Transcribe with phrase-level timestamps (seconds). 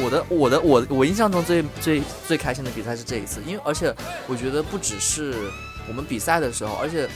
[0.00, 3.92] 我的我的我我印象中最最最开心的比赛是这一次，因为而且
[4.28, 5.50] 我觉得不只是
[5.88, 7.08] 我们比赛的时候，而且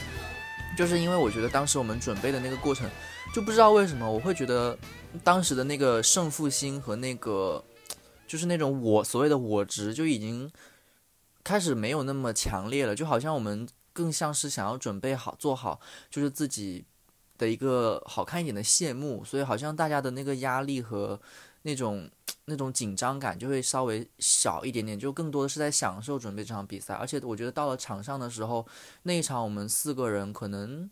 [0.77, 2.91] 就是因为我觉得当时我们准备的那个过程，
[3.33, 4.77] 就不知道为什么我会觉得
[5.23, 7.63] 当时的那个胜负心和那个
[8.27, 10.51] 就是那种我所谓的我值就已经
[11.45, 15.79] 开始没有那么强烈了，就好像我们更像是想要准备好做好，
[16.11, 16.85] 就是自己
[17.39, 21.21] 的一个好看一点的谢幕，所以好像大家的那个压力和。
[21.63, 22.09] 那种
[22.45, 26.95] 那种紧张感就会稍微小一点点，就更多的是在享受准备这场比赛。
[26.95, 28.67] 而且我觉得到了场上的时候，
[29.05, 30.91] 那一场我们四个人可能，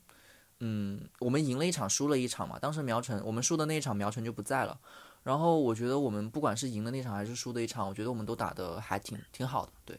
[0.61, 2.59] 嗯，我们赢了一场，输了一场嘛。
[2.59, 4.79] 当时苗晨我们输的那一场，苗晨就不在了。
[5.23, 9.73] 然后我觉得我们不管是赢的那场还是输的一场，我觉得我们都打得还挺挺好的。
[9.85, 9.99] 对，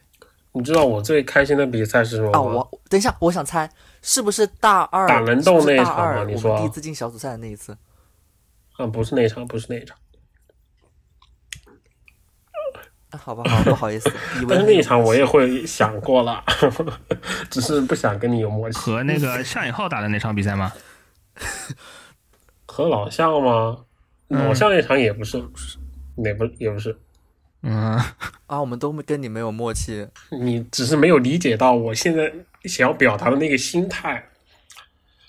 [0.50, 2.38] 你知道我最开心的比赛是什么吗？
[2.38, 6.24] 啊，我等一下，我想猜是不是大二打人洞那一场吗？
[6.24, 7.76] 你说第一次进小组赛的那一次？
[8.78, 9.96] 啊，不是那场，不是那场。
[13.18, 14.10] 好吧，好不好意思。
[14.48, 16.42] 但是 那一场我也会想过了，
[17.50, 18.78] 只是不想跟你有默契。
[18.78, 20.72] 和那个夏引浩打的那场比赛吗？
[22.66, 23.84] 和老夏吗？
[24.28, 25.42] 老夏那场也不是，
[26.16, 26.98] 那不也不是。
[27.64, 28.00] 嗯
[28.46, 30.08] 啊，我们都跟你没有默契。
[30.30, 32.32] 你只是没有理解到我现在
[32.64, 34.28] 想要表达的那个心态。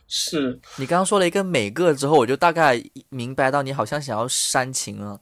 [0.07, 5.21] 是你刚刚说了一个每个之后，我就大概明白到你好像想要煽情了。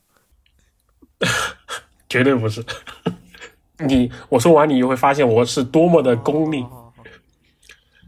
[2.12, 2.62] 绝对不是，
[3.88, 6.66] 你我说完，你就会发现我是多么的功利。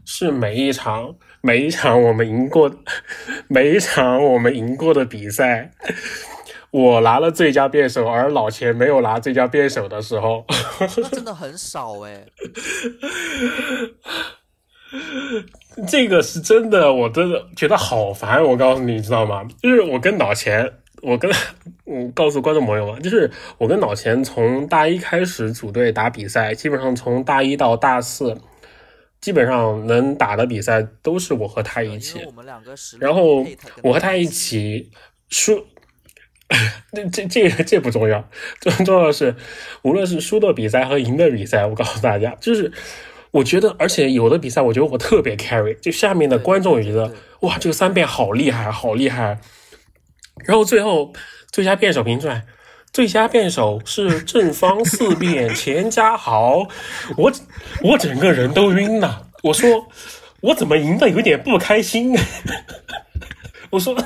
[0.04, 2.70] 是每一场每一场我们赢过，
[3.48, 5.70] 每一场我们赢过的比赛，
[6.70, 10.44] 我拿了最佳辩手，而老钱没有拿最佳辩手的时候，
[11.10, 12.26] 真的很少哎。
[15.88, 18.44] 这个是真的，我真的觉得好烦。
[18.44, 19.48] 我告诉你，知道吗？
[19.62, 20.70] 就是我跟老钱。
[21.04, 21.30] 我跟
[21.84, 28.34] 我告诉观众朋友们，就是我跟老钱从大一开始组队打比赛，基本上从大一到大四，
[29.20, 32.20] 基本上能打的比赛都是我和他一起。
[32.98, 33.44] 然后
[33.82, 34.90] 我和他一起
[35.28, 35.66] 输，
[36.92, 38.26] 这这这这不重要，
[38.60, 39.36] 最重要的是，
[39.82, 42.72] 无论是输的比赛和赢的比赛，我告诉大家，就是
[43.30, 49.38] 我觉得，而且有的比赛，我觉得我特别 carry，就下面的观众也觉得，哇，这个三变好厉害，好厉害。
[50.46, 51.12] 然后最后
[51.50, 52.44] 最佳辩手评出来，
[52.92, 56.66] 最佳辩手是正方四辩钱家豪，
[57.16, 57.32] 我
[57.82, 59.28] 我整个人都晕了。
[59.42, 59.88] 我说
[60.40, 62.16] 我怎么赢的有点不开心？
[63.70, 63.96] 我说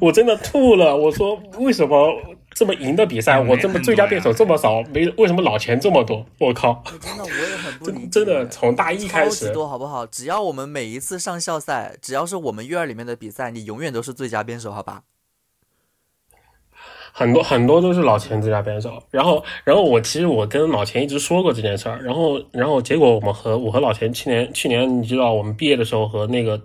[0.00, 0.96] 我真的吐了。
[0.96, 2.12] 我说为什么
[2.54, 6.24] 这么赢的比赛，我这么最佳辩手这么少，没为什么老钱这么多？
[6.38, 6.82] 我靠！
[7.00, 8.08] 真的我也很不理解。
[8.10, 10.06] 真的从大一开始多好不好？
[10.06, 15.02] 只要我们每一次上校赛，只要是我们院里面的比赛，你永远都是最佳辩手，好吧？
[17.12, 26.60] 很多很多都是老钱最佳编手，然后然后我其实我跟老钱一直说过这件事儿，然后然后结果我们和我和老钱去年去年你知道我们毕业的时候和那个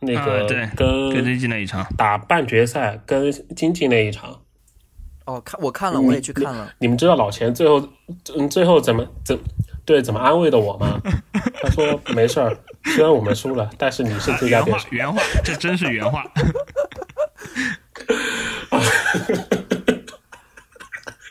[0.00, 1.86] 那个对跟跟经济那一场。
[1.96, 4.40] 打半决赛跟经济那一场，
[5.24, 7.88] 哦看我看了我也去看了，你们知道老钱最后
[8.36, 9.38] 嗯最后怎么怎
[9.84, 11.00] 对怎么安慰的我吗？
[11.62, 16.24] 他说没事儿，虽然我们输了，但是你是最佳辩手，原话这真是原话。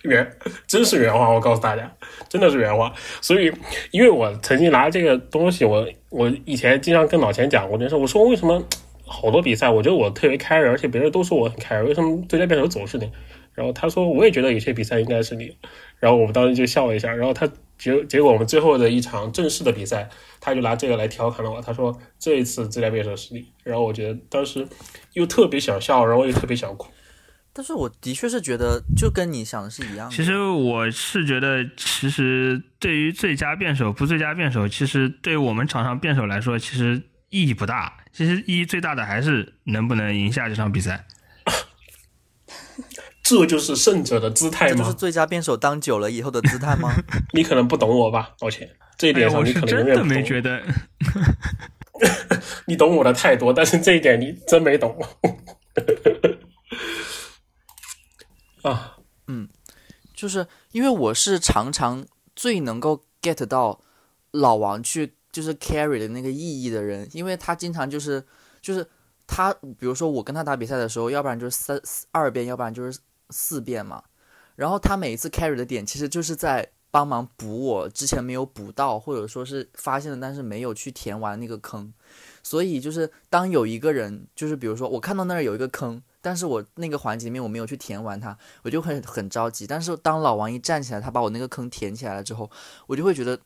[0.07, 1.91] 原 真是原话，我告诉大家，
[2.29, 2.94] 真的是原话。
[3.22, 3.51] 所以，
[3.91, 7.95] 因为我曾经拿这个东西，我我以前经常跟老钱讲过这件事。
[7.95, 8.63] 我说为什么
[9.06, 13.12] 好多比赛，我觉得我特别开，而且别人都说我很开，为什么最佳辩手总是你？
[13.53, 15.56] 然后他说我也觉得有些比赛应该是你。
[16.00, 17.12] 然后我们当时就笑了一下。
[17.12, 20.07] 然后他结结果我们最后的一场正式的比赛，
[20.39, 21.59] 他就拿这个来调侃了我。
[21.59, 23.45] 他说这一次最佳辩手是你。
[23.63, 24.68] 然后我觉得当时
[25.13, 26.88] 又特别想笑，然后又特别想哭。
[27.57, 30.16] 但是我的确是觉得，就跟你想的是一样的。
[30.16, 37.01] 其实我是觉得，其实对于最佳辩手不最佳辩手，其实对于我们场上辩手来说，其实
[37.31, 37.92] 意义不大。
[38.13, 41.07] 其实意义最大的还是能不能赢下这场比赛。
[43.24, 44.75] 这就是胜者的姿态吗？
[44.77, 46.94] 这是最佳辩手当久了以后的姿态吗？
[47.33, 48.69] 你可能不懂我吧，抱歉。
[49.00, 50.62] 这一点上你可能永远没觉得。
[52.68, 54.95] 你懂我的太多，但是这一点你真没懂。
[58.68, 58.98] 啊，
[59.28, 59.48] 嗯，
[60.14, 62.06] 就是因为我是常常
[62.36, 63.80] 最能够 get 到
[64.31, 68.24] 老王去就是 carry 的那个意义的人，因为他经常就是
[68.62, 68.86] 就是
[69.25, 71.81] 他，比如说我跟他打比赛的时候，要不然就是三
[72.12, 73.00] 二遍，要不然就是
[73.30, 74.04] 四遍嘛。
[74.56, 81.94] 然后他每一次 carry 的点，其实就是在帮忙补我之前没有补到，或者说是发现了但是没有去填完那个坑。
[82.44, 86.02] 所以就是当有一个人，就是比如说我看到那儿有一个坑。
[86.22, 89.66] 但是我那个环节里面我没有去填完它，我就会很着急。
[89.66, 92.50] 但是当老王一站起来，他把我那个坑填起来了之后，
[92.88, 93.40] 我就会觉得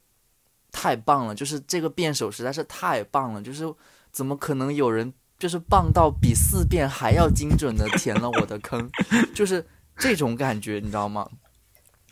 [0.72, 3.72] 太棒了，就是这个辩手实在是太棒了，就是
[4.12, 8.90] 怎么可能有人就是棒到比四辩还要精准的填了我的坑，
[9.36, 9.66] 就是
[9.98, 11.28] 这种感觉，你知道吗？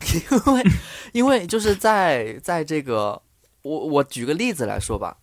[0.00, 0.62] 因为
[1.12, 3.20] 因为就是在在这个
[3.62, 5.16] 我我举个例子来说吧。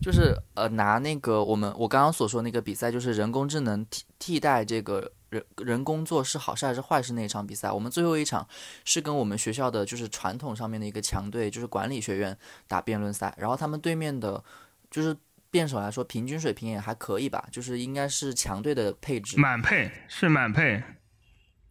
[0.00, 8.46] 就是呃，拿那个我们我刚刚所说那个比赛，就是人工智能替替代这个人人工作是好事还是坏事那一场比赛，我们最后一场
[8.84, 12.36] 是跟我们学校的就是传统上面的一个强队，就是管理学院
[12.66, 14.42] 打辩论赛，然后他们对面的，
[14.90, 15.16] 就是
[15.50, 20.82] 辩手来说平均水平也还可以吧，就是应该是强队的配置，满配是满配，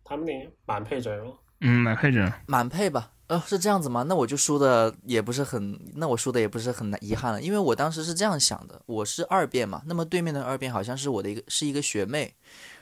[0.04, 2.12] 他们那满配阵容，嗯，满配。
[2.12, 3.12] 阵容，满配吧。
[3.34, 4.04] 呃，是这样子吗？
[4.04, 12.36] 那我就输的也不是很，那我输的也不是很遗憾了，因为我当时是这样想的，我是二辩嘛，那么对面的二辩好像是我的一个是一个学妹，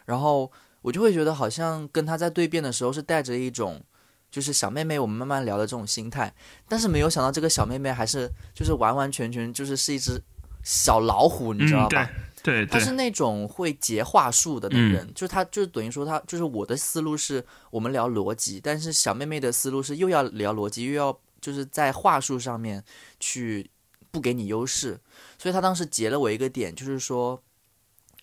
[0.06, 0.52] 然后
[0.82, 3.82] 我就会觉得好像跟她在对辩的时候是带着一种
[4.30, 6.34] 就是小妹妹我们慢慢聊的这种心态，
[6.68, 10.22] 但是没有想到这个小妹妹还是就是完完全全就是是一只
[10.64, 12.10] 小老虎，你知道吧？
[12.44, 22.84] 对，他是那种会结话术的人，就是他，就是等于说他，就是我的思路是我们聊逻辑，但是小妹妹的思路是又要聊逻辑，又要就是在话术上面
[23.20, 23.70] 去
[24.10, 25.00] 不给你优势，
[25.38, 27.42] 所以他当时截了我一个点，就是说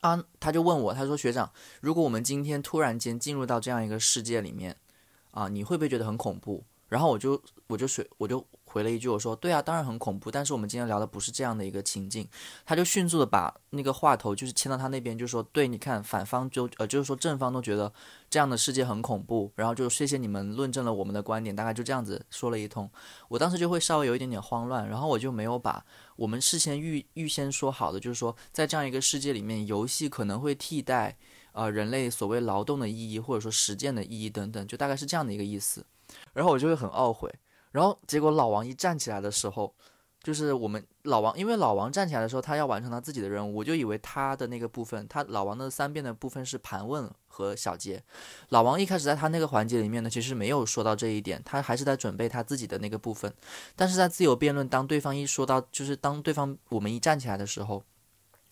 [0.01, 4.77] 啊，他就问我，他说学长，如果我们今天突然间进入到这样一个世界里面
[5.31, 6.65] 啊，你会不会觉得很恐怖？
[6.89, 8.45] 然后我就我就随我就。
[8.69, 12.29] 回了一句，我说对啊，当然很恐怖，但是我们今天聊的不是这样的一个情境。
[12.67, 17.93] 他就迅速的把那个话头就是牵到他那边，就说对，你看反方就呃就是说正方都觉得
[18.29, 22.91] 这样的世界很恐怖，然后就谢谢你们论证了我们的观点，大概就这样子说了一通。
[23.29, 25.85] 我当时就会稍微有一点点慌乱，然后我就没有把
[26.17, 31.17] 我们事先预预先说好的，就是说在这样一个世界里面，游戏可能会替代
[31.53, 35.85] 呃人类所谓劳动的意义或者说实践的意义等等，就大概是这样的一个意思。
[36.33, 37.33] 然后我就会很懊悔。
[37.71, 39.75] 然后结果老王一站起来的时候，
[40.23, 48.03] 就是我们老王，因为老王站起来的时候，他要完成他自己的任务，我就以为他的那个部分，他老王的三辩的部分是盘问和小结。
[48.49, 53.33] 老王一开始在他那个环节里面呢，其实没有说到这一点，他还是在准备他自己的那个部分。
[53.77, 57.83] 但是在自由辩论，当对方一说到，就是当对方我们一站起来的时候，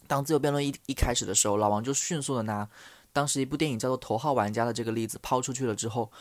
[0.07, 2.69] 当自由辩论一一开始的时候，老王就迅速的拿。
[3.17, 6.13] 当时一部电影叫做《头号玩家》的这个例子抛出去了之后，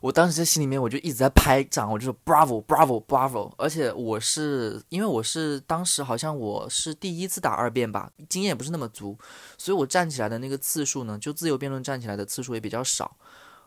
[0.00, 3.52] 我当时在心里面我就一直在拍掌，我就说 Bravo Bravo Bravo！
[3.58, 9.18] 而且我是因为我是当时好像我是第一次打二辩吧，经验也不是那么足，
[9.58, 13.16] 所以我站起来的那个次数呢，就自由辩论站起来的次数也比较少，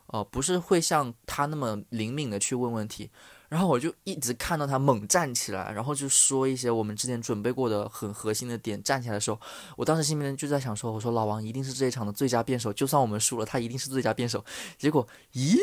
[0.06, 3.12] 呃，不是会像他那么灵敏的去问问题。
[3.50, 8.82] 然后我就一直看到他猛站起来，然后就说一些我们之前准备过的很核心的点。
[8.84, 9.40] 站起来的时候，
[9.76, 14.44] 我当时心里面就在想说：“我说老王一定是这一场的最佳辩手，就算我们输了，他一定是最佳辩手。”
[14.78, 15.58] 结果，咦，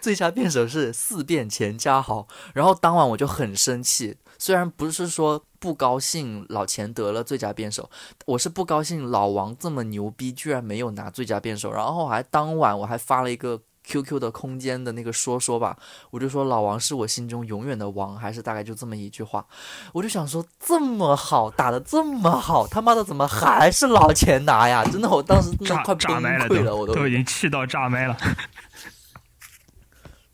[0.00, 2.28] 最佳辩手是四辩钱家豪。
[2.54, 7.90] 然后当晚我就很生气，虽然不是说不高兴老钱得了最佳辩手，
[8.26, 11.72] 我是不高兴老王这么牛逼，居然没有拿最佳辩手。
[11.72, 13.62] 然后还当晚我还发了一个。
[13.84, 15.76] QQ 的空间的那个说说吧，
[16.10, 19.44] 我就说老王是我心中永远的王，还是大概就这么一句话。
[19.92, 24.84] 我就想说这么好打的这么好，他妈的怎么还是老钱拿呀？
[24.84, 28.16] 真的，我当时真的快崩溃了，我都都已经气到炸麦了。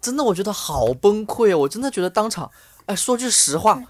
[0.01, 1.57] 真的，我觉得好崩溃啊！
[1.57, 2.51] 我真的觉得当场，
[2.87, 3.83] 哎，说句实话，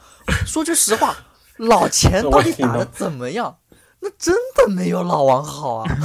[0.47, 1.15] 说句实话，
[1.57, 3.59] 老钱到底打的怎么样？
[4.01, 5.87] 那真的没有老王好啊。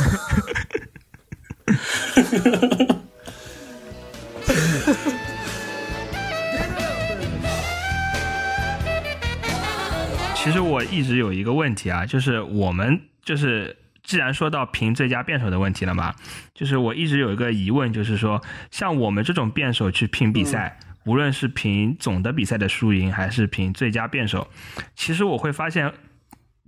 [10.36, 16.14] 其实我一直有一个问题啊，就是我们就是既然说到评最佳辩手的问题了嘛，
[16.54, 24.50] 就是我一直有一个疑问，就是说像我们这种辩手去评比赛，无论是评总的比赛的输赢，还是评最佳辩手，
[24.96, 25.94] 其实我会发现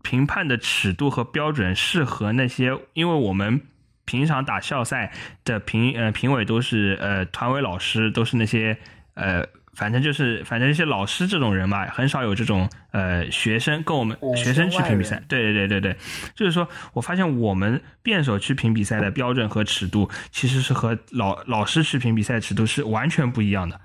[0.02, 3.62] 评判的尺度和标准是和那些，因为我们。
[4.06, 5.12] 平常打校赛
[5.44, 8.78] 的评呃评委都是呃团委老师，都是那些
[9.16, 15.22] 呃反正就是反正一些老师这种人嘛，很少有这种呃学生跟我们学生去评比赛。
[15.28, 15.98] 对对对对对，
[16.34, 23.82] 就是说我发现我们辩手去评比赛的标准和尺度，其实是和老老师去评比赛尺度是完全不一样的。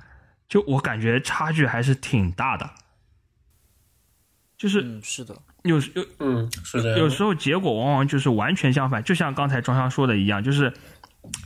[0.48, 2.70] 就我感觉差距还是挺大的。
[4.60, 5.34] 就是是的。
[5.62, 10.70] 有有嗯是的，有时候结果往往就是完全相反，就像刚才庄香说的一样，就是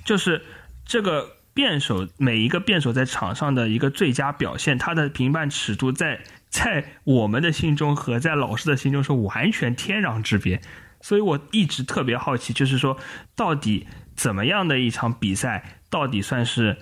[0.05, 0.43] 就是
[0.85, 10.61] 这个辩手每一个辩手在场上的一个最佳表现，他的评判尺度在在我们的心中和在老师的心中是完全天壤之别。
[11.01, 12.97] 所以我一直特别好奇，就是说
[13.37, 16.79] 到底怎么样的一场比赛到底算是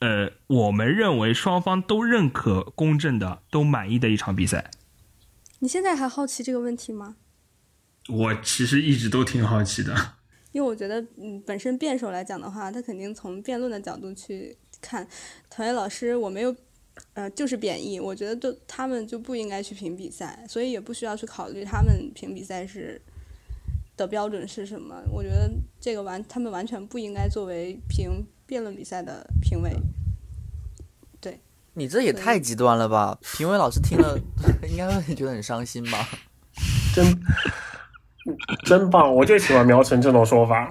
[0.00, 4.70] 呃我们认为双方都认可、公正的、都满意的一场比赛？
[5.60, 7.16] 你现在还好奇这个问题吗？
[8.08, 9.92] 我其实一直都挺好奇的，
[10.52, 15.06] 因为我觉得，嗯，本身辩手来讲的话，他肯定从辩论的角度去看。
[15.50, 16.54] 团业老师，我没有，
[17.14, 17.98] 呃，就是贬义。
[17.98, 23.00] 我觉得都他们就不应该去评比赛，所以也不需要去考虑他们评比赛是
[23.96, 25.02] 的标准是什么。
[25.10, 29.72] 我觉得这个完，他们完全不应该作为评辩论比赛的评委。
[31.20, 31.40] 对，
[31.78, 33.18] 你这也太极端了吧？
[33.36, 34.18] 评委老师听了
[34.66, 36.08] 应该会觉得很伤心吧？
[36.94, 37.06] 真。
[38.64, 39.14] 真棒！
[39.14, 40.68] 我就喜欢苗晨这种说法。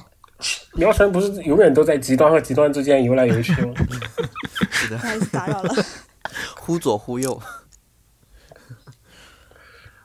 [0.73, 3.73] 苗晨不是永远都在极端和极端之间游来游去吗？
[4.71, 5.85] 是的，不好意思打扰了。
[6.57, 7.39] 忽左忽右，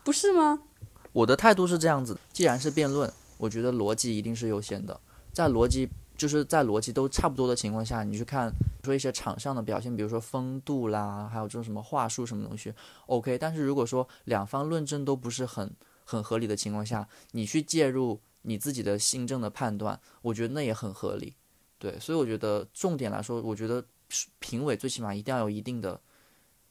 [0.04, 0.60] 不是吗？
[1.12, 5.00] 我的态度是这样子：既然是辩论，我觉得逻辑一定是优先的。
[5.32, 5.88] 在逻辑
[6.20, 8.52] 就是在逻辑都差不多的情况下，你去看
[8.84, 12.74] 说一些场上的表现，比如说风度啦，还有这种什么话术什么东西
[13.06, 13.38] ，OK。
[13.38, 15.74] 但是如果说两方论证都不是很
[16.04, 21.34] 很合理的情况下，你去介入你自己的心政的判断，我觉得那也很合理。
[21.78, 23.82] 对，所以我觉得重点来说，我觉得
[24.40, 25.98] 评委最起码一定要有一定的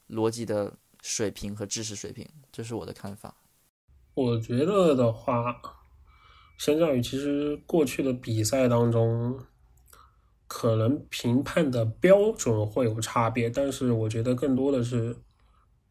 [0.09, 3.33] 逻辑的水平和知识水平，这是我的看法。
[4.13, 5.59] 我觉得的话，
[6.59, 9.39] 相较于其实过去的比赛当中，
[10.45, 15.15] 可能评判的标准会有差别，但是我觉得更多的是，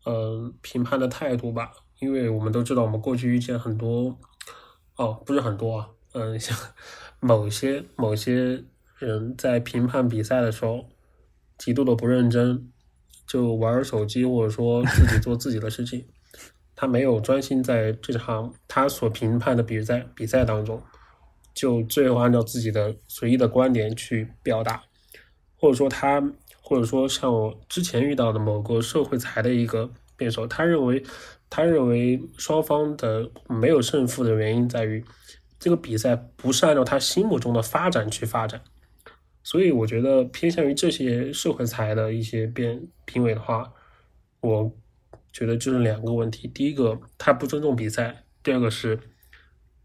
[0.05, 1.73] 嗯，评判的态度吧。
[2.01, 4.17] 因为我们都知道，我们过去遇见很多，
[4.97, 6.57] 哦，不是很多啊，嗯， 像
[7.19, 8.63] 某些某些
[8.99, 10.87] 人在评判比赛的时候，
[11.57, 12.71] 极度的不认真，
[13.27, 16.07] 就玩手机或者说自己做自己的事情，
[16.79, 20.81] 他没有专心在这场他所评判的比赛比赛当中，
[21.53, 24.81] 就最后按照自己的随意的观点去表达，
[25.57, 26.23] 或者说他，
[26.63, 31.03] 或者说像我之前遇到的某个社会才的一个辩手，他认为。
[31.51, 35.03] 他认为双方的没有胜负的原因在于，
[35.59, 38.61] 这个比赛不是按照他心目中的发展去发展，
[39.43, 43.73] 所以我觉得偏向于这些社会才的一些辩评委的话，
[44.43, 44.71] 我
[45.33, 48.11] 觉得就是两个问题：第一个，他不尊重比赛；
[48.43, 48.99] 第二个是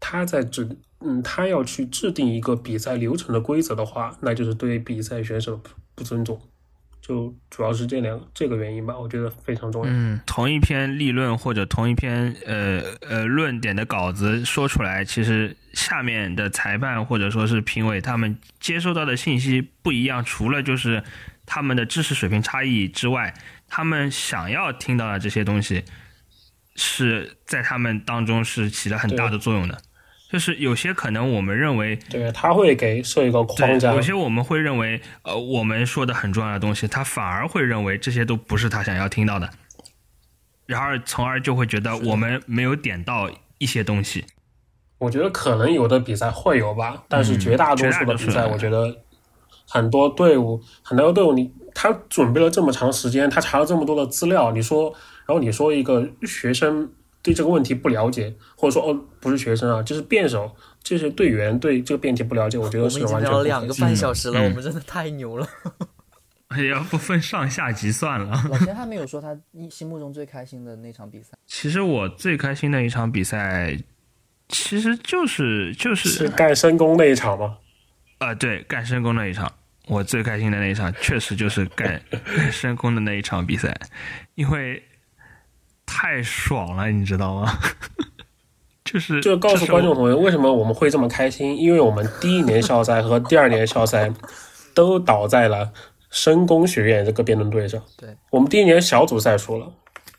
[0.00, 0.68] 他在制，
[1.00, 5.60] 嗯，他要去制定一个比赛流程的规则的话，那就是对比赛选手
[5.94, 6.40] 不尊重。
[7.06, 9.92] 就主要是这两这个原因吧，我觉得非常重要。
[9.92, 21.04] 嗯，同一篇立论或者同一篇呃呃论点的稿子说出来，其实下面的裁判或者说是评委他们接收到的信息不一样，除了就是
[21.44, 23.34] 他们的知识水平差异之外，
[23.76, 25.82] 他们想要听到的这些东西
[26.76, 29.76] 是在他们当中是起了很大的作用的。
[30.30, 33.92] 就是有些可能我们认为，对他会给设一个框架。
[33.92, 39.50] 有些我们会认为，呃，我们说的很重要的东西，他反而会认为这些都不是他想要听到的，
[40.66, 43.28] 然而从而就会觉得我们没有点到
[43.58, 44.24] 一些东西。
[44.98, 48.96] 我觉得可能有的比赛会有吧，但是绝大多数的比赛，我觉得
[49.68, 54.92] 很多队伍，很多队伍，你他准备了这么长时间，他查了这么多的资料，你说，
[55.26, 56.90] 然后你说一个学生。
[57.24, 63.14] 对这个问题不了解，或者说哦，不是学生啊，就是辩手，这些队员对这个辩题不了解，我觉得是完全。
[63.14, 65.48] 我们已经聊两个半小时了，我们真的太牛了。
[66.48, 68.44] 哎呀，不分上下级算了。
[68.52, 69.34] 老钱还没有说他
[69.70, 71.30] 心目中最开心的那场比赛。
[71.46, 73.74] 其实我最开心的一场比赛，
[74.50, 77.56] 其实就是就是是盖深宫那一场吗？
[78.18, 79.52] 啊，对，干深宫那一场，
[79.86, 82.00] 我最开心的那一场，确实就是干
[82.50, 83.74] 深宫的那一场比赛，
[84.34, 84.82] 因为。
[85.86, 87.58] 太爽了，你知道吗？
[88.86, 91.54] 就是就告诉观众朋友，为什么我们会这么开心？
[91.58, 94.10] 因为我们第一年校赛和第二年校赛
[94.74, 95.70] 都倒在了
[96.10, 97.80] 深工学院这个辩论队上。
[97.98, 99.70] 对，我们第一年小组赛输了，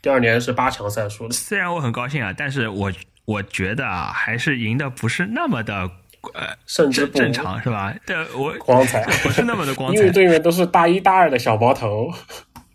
[0.04, 1.32] 第二年是八强赛输了。
[1.32, 2.92] 虽然我很高兴啊，但是我
[3.26, 5.90] 我觉得啊，还是赢的不是那么的
[6.34, 7.94] 呃，甚至正常是吧？
[8.06, 12.10] 对，我光彩不是那么的光 彩，因为对面都是大一大二的小毛头。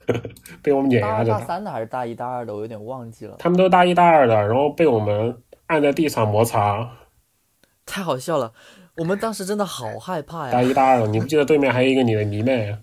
[0.61, 1.30] 被我们碾压着。
[1.30, 3.37] 大三的还是大一、大二的，我有点忘记了。
[3.38, 6.90] 他们都大一、大二的，然后被我们按在地上摩擦，
[7.87, 8.52] 太好笑了。
[8.97, 10.52] 我们当时真的好害怕呀！
[10.52, 12.76] 大一、大二的，你不记得对面还有一个你的迷妹？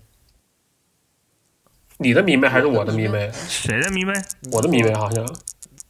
[1.98, 3.30] 你的迷妹还是我的迷妹？
[3.34, 4.12] 谁的迷妹？
[4.50, 5.22] 我的迷妹好像。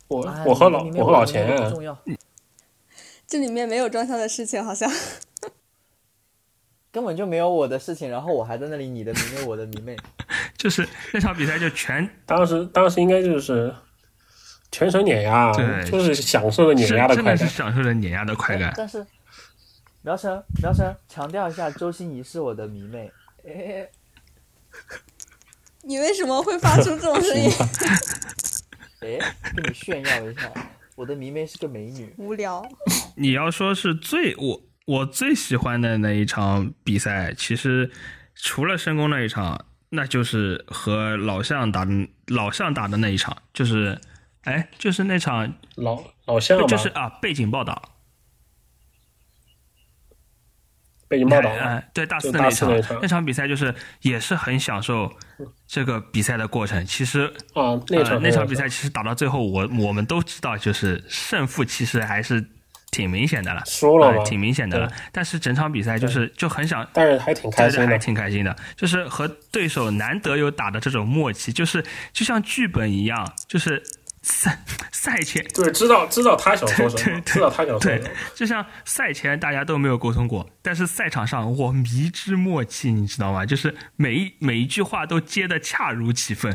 [0.08, 1.46] 我我和老我和老钱。
[3.28, 4.90] 这里面没有装修的事情，好像。
[6.90, 9.94] 根本就没有我的事情，然后我还在那里，你的迷妹，我的迷妹，
[10.56, 13.72] 就是那场比赛就全 当时当时应该就是
[14.72, 18.72] 全程碾压，对，就是享受了碾压的快感，是享受了碾压的快感。
[18.74, 19.06] 但是
[20.00, 23.12] 苗晨，苗晨，强调一下，周心怡是我的迷妹。
[23.46, 23.86] 哎，
[25.82, 27.50] 你为什么会发出这种声音？
[29.00, 29.18] 哎，
[29.54, 30.50] 跟你炫耀一下，
[30.98, 32.12] 我的迷妹是个美女。
[32.18, 32.60] 无聊。
[33.14, 37.88] 你要说是最我我最喜欢的那一场比赛，其实
[38.34, 41.92] 除了申宫那一场，那就是和老向打的
[42.26, 43.96] 老向打的那一场，就是
[44.42, 47.80] 哎，就是那场老老项嘛，就是啊，背景报道。
[51.08, 55.10] 背景报道，哎，对，大四那场那场比赛就是也是很享受
[55.66, 56.84] 这个比赛的过程。
[56.84, 62.44] 其实啊，那场那场比赛其实打到最后，我我们都知道，就是胜负其实还是
[62.90, 64.92] 挺明显的了，输了挺明显的了。
[65.10, 73.82] 但是整场比赛就是就很想，但是还挺开心的，还挺开心的，就是和对手难得有打的这种默契，就是就像剧本一样，就是。
[74.30, 78.08] 赛赛前对，知道知道他想说什么，知道他想说什么。
[78.34, 83.46] 就像赛前大家都没有沟通过，但是赛场上我迷之默契，你知道吗？
[83.46, 86.54] 就是每一每一句话都接的恰如其分。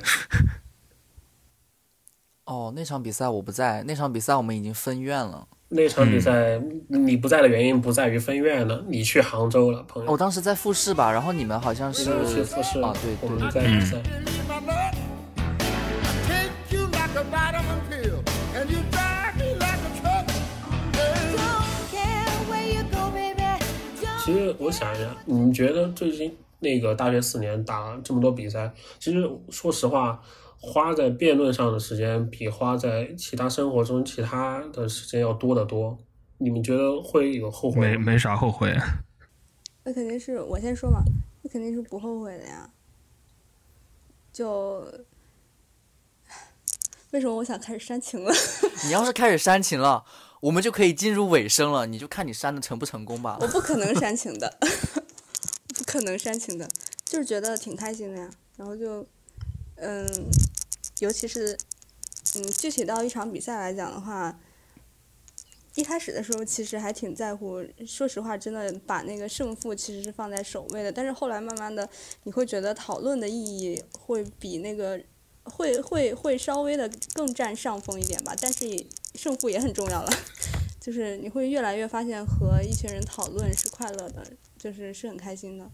[2.46, 5.48] 哦，那场比赛我不在，那场比赛我们已经分院了。
[5.70, 10.12] 那场比赛你不在的原因不在于分院了，你去杭州了，朋友。
[10.12, 13.98] 我当时在复试吧，然后你们好像是去复试啊，对，我们在比赛。
[24.26, 30.22] 其实我想一下，你们觉得最近那个大学四年打这么多比赛，其实说实话，
[30.58, 35.98] 花在辩论上的时间比花在其他生活中其他的时间要多得多。
[36.38, 37.82] 你们觉得会有后悔？
[37.82, 38.74] 没没啥后悔。
[39.84, 41.04] 那肯定是我先说嘛，
[41.42, 42.70] 那肯定是不后悔的呀。
[44.32, 44.88] 就
[47.14, 48.34] 为什么我想开始煽情了？
[48.86, 50.04] 你要是开始煽情了。
[50.42, 53.38] 我们就可以进入尾声了，你就看你煽的成不成功吧。
[53.40, 54.58] 我不可能煽情的，
[55.74, 56.68] 不可能煽情的，
[57.06, 58.30] 就是觉得挺开心的呀。
[58.58, 59.06] 然后就，
[59.76, 60.06] 嗯，
[61.00, 61.56] 尤其是，
[62.36, 64.38] 嗯，具体到一场比赛来讲的话，
[65.76, 70.92] 一开始的时候其实还挺在乎，说实话，真的把那个胜负其实是放在首位的。
[70.92, 71.88] 但是后来慢慢的，
[72.24, 75.00] 你会觉得讨论的意义会比那个，
[75.46, 78.36] 会会会稍微的更占上风一点吧。
[78.40, 80.10] 但是胜负也很重要了。
[80.80, 84.26] 就是你会越来越发现和一群人讨论是快乐的，
[84.58, 85.66] 就是是很开心的。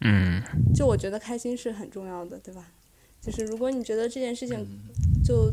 [0.00, 0.42] 嗯，
[0.74, 2.72] 就我觉得开心是很重要的，对吧？
[3.20, 4.66] 就是如果你觉得这件事情
[5.22, 5.50] 就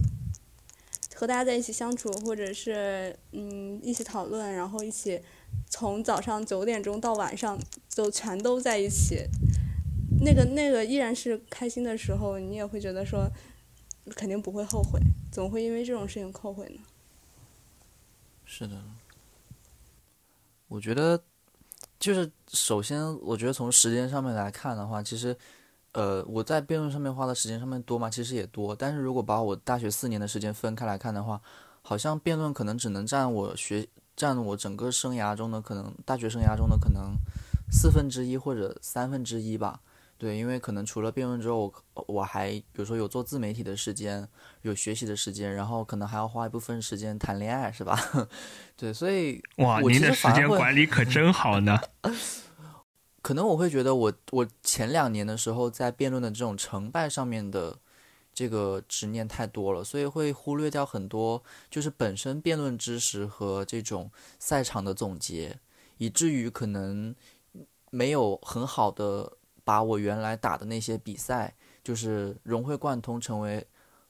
[1.14, 5.22] 和大家在一起相处，或者是嗯一起讨论，然后一起
[5.70, 9.26] 从早上九点钟到晚上就全都在一起，
[10.22, 13.30] 那个那个依然是开心的时候，你也会觉得说
[14.16, 15.00] 肯定不会后悔，
[15.32, 16.82] 怎么会因为这种事情后悔呢？
[18.46, 18.82] 是的。
[20.68, 21.22] 我觉得，
[22.00, 25.36] 就是首先，我觉得从时间上面来看的话，其实，
[25.92, 28.10] 呃，我在辩论上面花的时间上面多吗？
[28.10, 28.76] 其实也多。
[28.76, 31.42] 但是如果把我大学四年的时间分开来看的话，
[31.82, 37.16] 好像辩论可能只能占我学占我整个生涯中的可能大学生涯中的可能
[37.72, 39.82] 四分之一或者三分之一吧。
[40.22, 44.30] 对，因为可能除了辩论之后，我我还比如说有做自媒体的时间，
[44.62, 48.00] 有学习的时间，然后可能还要花一部分时间谈恋爱，是吧？
[48.78, 51.80] 对，所以哇，您的时间管理可真好呢。
[53.24, 57.80] 可能我会觉得，我我前两年的时候在辩论的这种成败上面的
[58.32, 65.58] 这个执念太多了，所以会忽略掉很多就是本身辩论知识和这种赛场的总结，
[65.98, 67.16] 以至于可能
[67.90, 69.40] 没有很好的。
[69.72, 73.66] 把我原来打的那些比赛，就是融会贯通，成为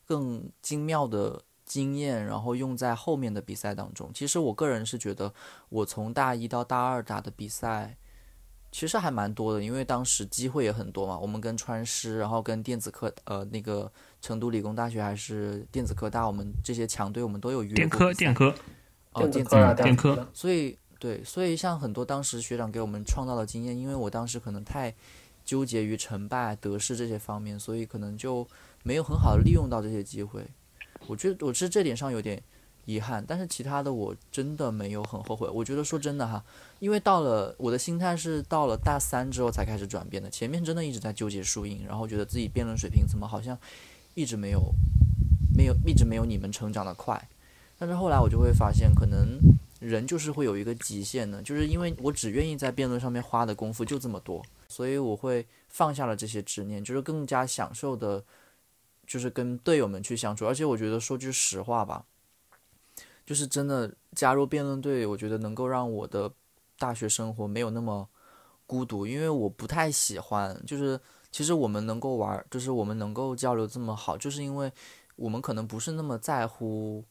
[0.08, 4.10] 更精妙的经验，然后用在后面的比赛当中。
[4.12, 5.32] 其实我个人是觉得，
[5.70, 7.96] 我从大一到大二打的比赛，
[8.72, 11.16] 其实还蛮多的，因为当时机会也很多嘛。
[11.20, 18.52] 我们跟川师，然后跟电子科，呃，那个成都理工大学还是电子科大，我们这些强队，我们都有约电科，电科，
[19.12, 20.28] 哦，电科，电科。
[20.34, 24.92] 所以，对，所以像很多当时学长给我们创造的经验，因为我当时可能太。
[25.44, 28.48] 纠结于成败得失这些方面，所以可能就
[28.84, 30.46] 没有很好的利用到这些机会。
[31.08, 32.42] 我觉得我是这点上有点
[32.86, 35.48] 遗憾，但是其他的我真的没有很后悔。
[35.50, 36.44] 我觉得说真的哈，
[36.80, 43.58] 因为到了我的心态是到了大三之后才开始转变的，前面真的一直在纠结输赢，然后觉得自己辩论水平怎么好像
[44.14, 44.74] 一直没有
[45.56, 47.30] 没有一直没有你们成长的快。
[47.78, 49.40] 但是后来我就会发现，可能
[49.82, 54.42] 人就是会有一个极限的，就是因为我只愿意在辩论上面花的功夫就这么多。
[54.68, 58.24] 所以我会放下了这些执念，就是更加享受的，
[59.06, 60.48] 就是跟队友们去相处。
[60.48, 62.06] 而且我觉得说句实话吧，
[63.26, 66.32] 就是真的加入辩论队，我觉得能够让我的
[66.78, 68.08] 大学生活没有那么
[68.66, 70.98] 孤独，因为我不太喜欢，就是
[71.32, 74.72] 其实我们能够玩，就是我们能够交流这么好，就是因为
[75.18, 77.04] 我们可能不是那么在乎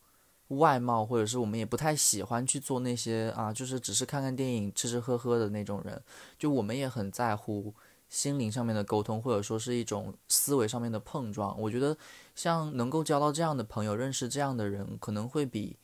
[0.51, 6.01] 外貌，或者是我们也不太喜欢去做那些啊，就是只是看看电影、吃吃喝喝的那种人，
[6.39, 7.75] 就我们也很在乎。
[8.11, 11.97] 心灵上面的沟通，或者说是一种思维上面的碰撞，我觉得
[12.35, 15.79] 像能够交到这样的朋友，认识这样的人，可能会比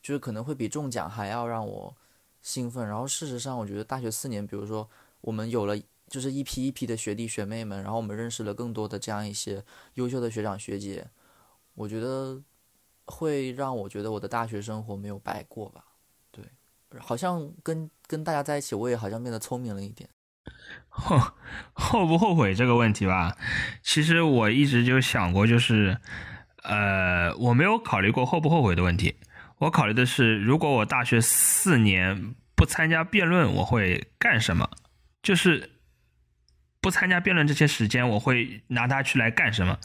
[0.00, 1.94] 就是可能会比中奖还要让我
[2.40, 2.88] 兴奋。
[2.88, 4.88] 然后事实上，我觉得大学四年，比如说
[5.20, 11.06] 我们有了就是一批一批的学弟学妹们，然后我们认识了更多的这样一些优秀的学长学姐，
[11.74, 12.42] 我觉得
[13.08, 15.84] 会让我觉得我的大学生活没有白过吧。
[16.30, 16.44] 对，
[17.00, 20.08] 好像跟跟大家在一起，我也好像变得聪明了一点。
[20.88, 21.20] 后
[21.72, 23.36] 后不后悔这个问题吧，
[23.82, 25.98] 其实我一直就想过，就是
[26.62, 29.16] 呃，我没有考虑过后不后悔的问题。
[29.58, 34.70] 我考虑的是，如果我大学四年不参加辩论，我会干什么？
[35.22, 35.70] 就是
[36.80, 39.78] 不参加辩论这些时间，我会拿它去来干什么？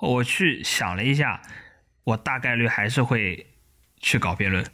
[0.00, 1.40] 我去想了一下，
[2.04, 3.46] 我大概率还是会
[4.00, 4.64] 去搞辩论。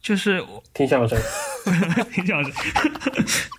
[0.00, 1.16] 就是听相声，
[2.12, 2.52] 听相声，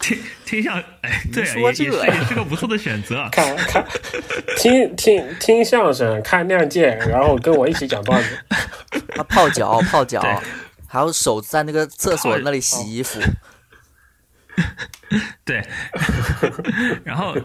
[0.02, 3.30] 听听相，哎，对，也也是也是个不错的选择。
[3.32, 3.82] 看看，
[4.58, 8.38] 听听听相声，看亮剑，然后跟我一起讲段子。
[9.16, 10.22] 他泡脚，泡脚，
[10.86, 13.22] 还有手在那个厕所那里洗衣服。
[15.46, 15.66] 对，
[17.06, 17.38] 然后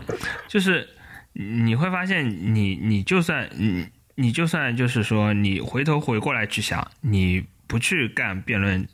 [0.48, 0.88] 就是
[1.34, 3.86] 你会发现，你你就算你
[4.18, 7.46] 你就算就是说，你回头回过来去想，你。
[7.68, 8.88] 不去干辩论，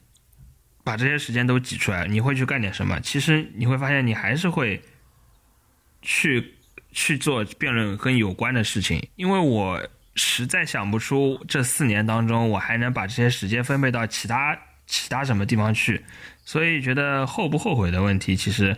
[0.82, 2.98] 把这些时间都挤出来，你会去干点什么？
[3.02, 4.82] 其实你会发现，你还是会
[6.02, 6.56] 去
[6.90, 9.00] 去做辩论跟有关的事情。
[9.14, 9.80] 因为我
[10.16, 14.58] 实在想不出这四年当中，我还能把这些时间分配到其他
[14.88, 16.04] 其他什么地方去，
[16.44, 18.76] 所以觉得后不后悔的问题，其实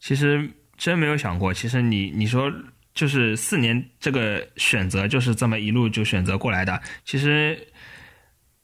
[0.00, 1.54] 其实真没有想过。
[1.54, 2.52] 其实你你说
[2.96, 7.56] 就是四年这个选择就是这么一路就选择过来的，其实。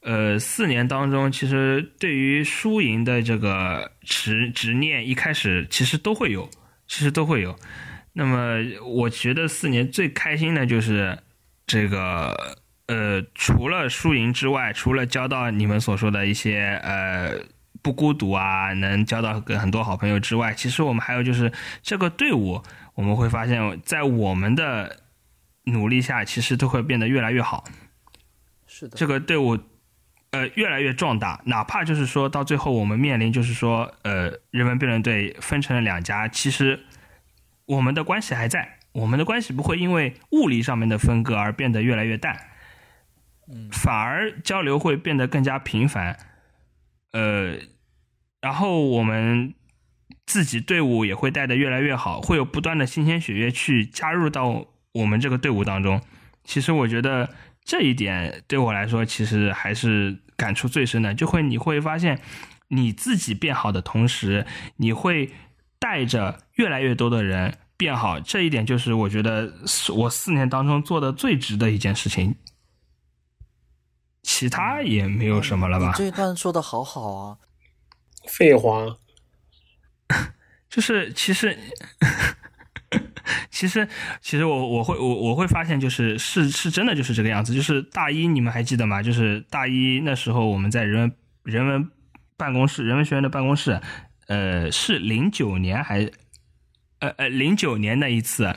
[0.05, 6.49] 呃，四年当中，其实对于输赢的这个执执念，一开始其实都会有，
[6.87, 7.57] 其实都会有。
[8.11, 11.17] 那么，我觉得四年最开心的就是
[11.65, 17.39] 这个，呃，除了输赢之外，除了交到你们所说的一些呃
[17.81, 21.49] 不孤独啊，能交到跟很多好朋友之外，其实我们还有就是
[21.81, 22.61] 这个队伍，
[22.95, 24.97] 我们会发现，在我们的
[25.63, 27.63] 努力下，其实都会变得越来越好。
[28.67, 29.57] 是的，这个队伍。
[30.31, 36.87] 呃，越来越壮大，哪怕就是说到最后，我们面临就是说，呃，人文辩论队分成了两家，其实
[37.67, 42.35] 我们的关系还在，我们的关系不会因为物理上面的分割而变得越来越淡，
[43.47, 46.17] 嗯，反而交流会变得更加频繁，
[47.11, 47.59] 呃，
[48.41, 49.53] 然后我们
[50.25, 56.01] 自己队伍也会带的越来越好，会有不断的新鲜血液去加入到我们这个队伍当中。
[56.43, 57.29] 其实我觉得
[57.63, 60.19] 这一点对我来说，其实还是。
[60.35, 62.19] 感触最深的，就会你会发现，
[62.69, 65.31] 你自己变好的同时，你会
[65.77, 68.19] 带着越来越多的人变好。
[68.19, 72.35] 这一点就是我觉得是我四年当中做的最值的一件事情。
[74.23, 75.93] 其他也没有什么了吧？
[75.95, 77.37] 这一段说的好好啊！
[78.27, 78.97] 废话，
[80.73, 81.55] 就是其实。
[83.49, 83.87] 其实，
[84.21, 87.53] 其实我我会我我会发现，就是是是真的就是这个样子。
[87.53, 89.01] 就是大一你们还记得吗？
[89.01, 91.11] 就是大一那时候我们在人文
[91.43, 91.89] 人文
[92.37, 93.79] 办公室，人文学院的办公室，
[94.27, 96.07] 呃，是零九年还
[96.99, 98.53] 呃呃零九年那一次。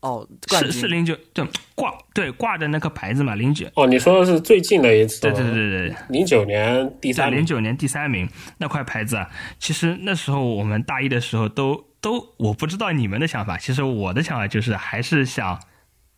[0.00, 3.34] 哦，是是零九对挂对挂的那个牌子嘛？
[3.34, 5.20] 零九哦，你说的是最近的一次？
[5.20, 8.28] 对对对对对，零九年第三，零九年第三名
[8.58, 9.26] 那块牌子，
[9.58, 11.84] 其实那时候我们大一的时候都。
[11.98, 15.60] 都我不知道你们的想法，其实我的想法就是还是想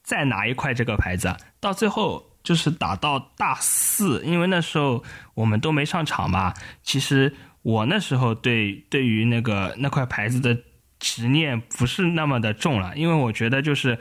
[0.03, 6.53] 再拿一块这个牌子，到最后就是打到大四，因为那时候我们都没上场嘛。
[6.83, 10.59] 其实我那时候对对于那个那块牌子的
[10.99, 13.99] 执念不是那么的重了，因为我觉得就是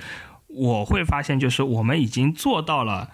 [0.48, 3.10] 我会发现，就是我们已经做到了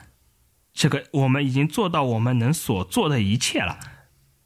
[0.73, 3.77] 这个，我们已经做到我们能所做的一切了，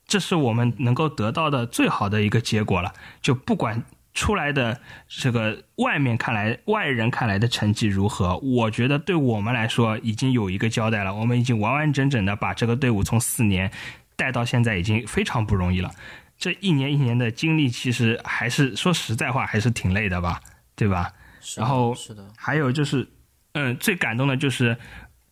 [0.06, 3.84] 这是我们能够得到的最好的一个结果了，就不管。
[4.13, 8.36] 出来的这个外面看来，外人看来的成绩如何？
[8.38, 11.13] 我觉得对我们来说已经有一个交代了。
[11.13, 13.71] 我们已经完完整整的把这个队伍从四年
[14.15, 15.91] 带到现在，已经非常不容易了。
[16.38, 20.39] 这一年一年的经历，其实还是说实在话，还是挺累的吧，
[20.76, 21.12] 对吧？
[21.58, 23.08] 然后是的，还有就是，
[23.54, 24.78] 嗯，最感动的就是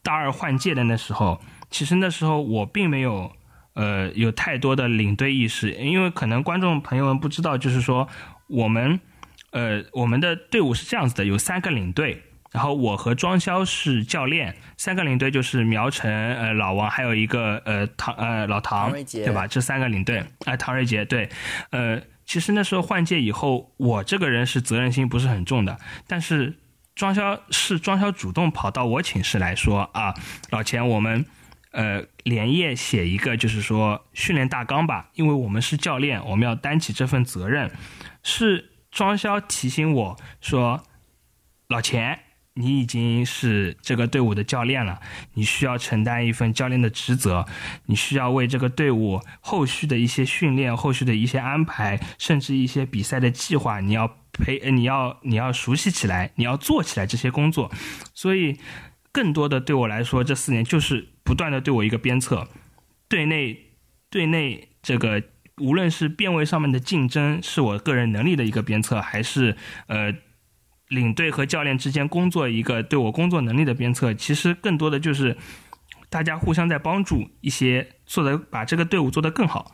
[0.01, 3.31] 大二换届的那时候，其实那时候我并没有
[3.73, 8.07] 呃有太多的领队意识，因为可能观众朋友们不知道，就是说
[8.47, 8.99] 我们
[9.51, 12.23] 呃我们的队伍是这样子的，有三个领队。
[12.55, 19.45] 然后我和庄潇是教练，三个领队就是苗晨、呃老王，还有一个呃唐呃老唐，对吧？
[19.45, 21.29] 这三个领队，哎，唐瑞杰，对，
[21.71, 26.57] 呃，其实那时候换届以后，我这个人是责任心不是很重的，但是
[26.95, 30.13] 庄潇是庄潇主动跑到我寝室来说啊，
[30.49, 31.25] 老钱，我们
[31.71, 37.69] 呃连夜写一个就是说训练大纲吧，因为我们是教练，我们要担起这份责任，
[38.23, 40.81] 是庄潇提醒我说，
[41.67, 42.21] 老钱。
[42.57, 45.01] 你已经是这个队伍的教练了，
[45.33, 47.45] 你需要承担一份教练的职责，
[47.87, 57.69] 你需要为这个队伍后续的一些训练、后续的一些安排，甚至一些比赛的计划，你要培，你要你要熟悉起来，你要做起来这些工作。
[58.13, 58.57] 所以，
[59.11, 62.47] 更多的对我来说，这四年就是不断的对我一个鞭策，
[63.09, 63.71] 队内
[64.09, 65.21] 队内这个
[65.57, 70.15] 无论是变位上面的竞争，是我个人能力的一个鞭策，还是呃。
[70.89, 75.35] 领队和教练之间工作一个对我工作能力的鞭策，其实更多的就是
[76.09, 79.71] 大家互相在帮助，一些做的把这个队伍做得更好，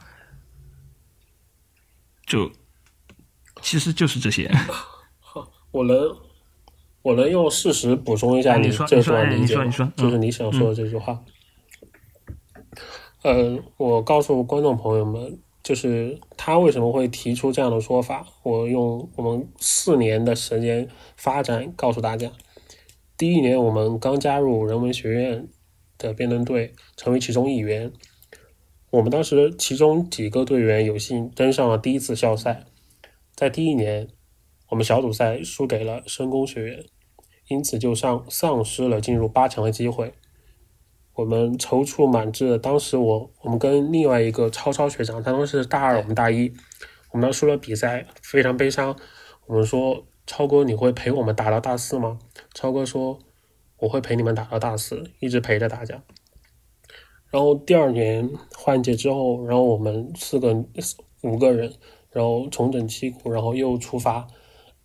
[2.26, 2.52] 就
[3.62, 4.50] 其实就是这些。
[5.20, 5.98] 好， 我能
[7.02, 9.56] 我能用事实补充一下你这段理解，
[9.98, 11.20] 就是你想说的这句话。
[13.24, 15.40] 嗯，我告诉观众朋友们。
[15.64, 18.26] 就是他为什么会提出这样的说法？
[18.44, 22.32] 我用我们四年的时间发展告诉大家。
[23.16, 25.48] 第一年我们刚加入人文学院
[26.00, 27.92] 的辩论队，成为其中一员。
[28.90, 32.66] 我们当时其中几个队员有幸登上了第一次校赛。
[33.36, 34.08] 在第一年，
[34.70, 36.84] 我们小组赛输给了深工学院，
[37.48, 40.14] 因此就丧丧失了进入八强的机会。
[41.14, 42.58] 我们踌躇满志。
[42.58, 46.52] 当时我我们跟另外一个超超学长，他当时大二，我们大一，
[47.12, 48.96] 我们输了比赛，非常悲伤。
[49.48, 52.20] 我们说：“超哥，你会陪我们打到大四吗？”
[52.56, 53.20] 超哥说
[53.80, 56.02] ：“我会陪你们打到大四，一直陪着大家。”
[57.30, 60.54] 然后第二年换届之后，然后我们四个
[61.24, 61.74] 五个人，
[62.12, 64.28] 然后重整旗鼓，然后又出发。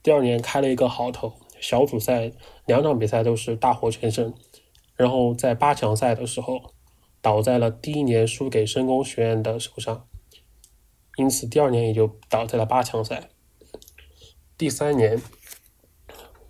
[0.03, 2.33] 第二年开了一个好头，小组赛
[2.67, 4.33] 两场比赛都是大获全胜。
[4.96, 6.72] 然后在八强赛的时候，
[7.20, 10.06] 倒在了第一年输给深工学院的手上，
[11.16, 13.28] 因此第二年也就倒在了八强赛。
[14.56, 15.20] 第三年，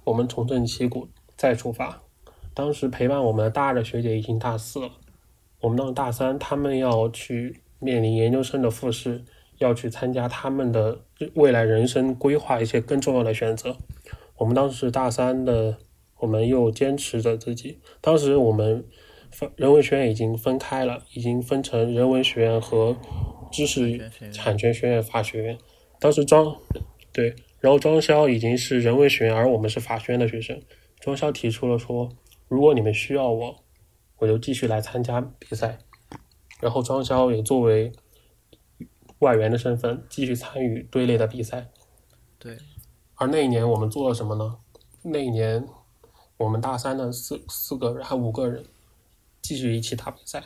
[0.04, 2.02] 我们重振旗鼓再出发。
[2.54, 4.92] 当时陪伴我们的大二的学姐已经大四了，
[5.62, 9.24] 我们到大三，他们要去面临研究生的复试，
[9.58, 11.00] 要去参加他们的
[11.34, 13.76] 未来人生规划一些更重要的选择。
[14.36, 15.78] 我们当时大三的。
[16.18, 17.78] 我们又坚持着自己。
[18.00, 18.86] 当时我们
[19.30, 22.96] 分人文学院已经分开了，已经分成人文学院和
[23.52, 25.58] 知识产权学院、法学院。
[26.00, 26.56] 当时庄
[27.12, 30.60] 对，然后庄潇已经是人文学院，而我们是法学院的学生。
[31.00, 32.08] 庄潇提出了说
[32.48, 33.56] ：“如果你们需要我，
[34.18, 35.78] 我就继续来参加比赛。”
[36.60, 37.92] 然后庄潇也作为
[39.18, 41.68] 外援的身份继续参与队内的比赛。
[42.38, 42.56] 对。
[43.16, 44.58] 而那一年我们做了什么呢？
[45.02, 45.66] 那一年。
[46.38, 48.64] 我们大三的四四个人还五个人
[49.40, 50.42] 继续一起打比赛，